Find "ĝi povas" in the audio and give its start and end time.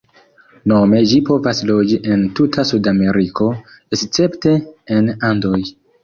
1.09-1.59